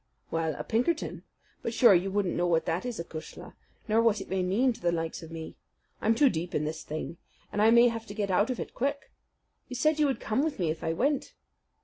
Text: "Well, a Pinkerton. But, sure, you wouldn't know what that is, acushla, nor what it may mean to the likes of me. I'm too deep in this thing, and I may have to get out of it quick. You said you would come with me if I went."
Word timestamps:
"Well, 0.31 0.55
a 0.57 0.63
Pinkerton. 0.63 1.21
But, 1.61 1.75
sure, 1.75 1.93
you 1.93 2.09
wouldn't 2.09 2.33
know 2.35 2.47
what 2.47 2.65
that 2.65 2.87
is, 2.87 2.99
acushla, 2.99 3.53
nor 3.87 4.01
what 4.01 4.19
it 4.19 4.31
may 4.31 4.41
mean 4.41 4.73
to 4.73 4.81
the 4.81 4.91
likes 4.91 5.21
of 5.21 5.29
me. 5.29 5.57
I'm 6.01 6.15
too 6.15 6.27
deep 6.27 6.55
in 6.55 6.63
this 6.65 6.81
thing, 6.81 7.17
and 7.51 7.61
I 7.61 7.69
may 7.69 7.87
have 7.87 8.07
to 8.07 8.15
get 8.15 8.31
out 8.31 8.49
of 8.49 8.59
it 8.59 8.73
quick. 8.73 9.11
You 9.67 9.75
said 9.75 9.99
you 9.99 10.07
would 10.07 10.19
come 10.19 10.43
with 10.43 10.57
me 10.57 10.71
if 10.71 10.83
I 10.83 10.91
went." 10.93 11.35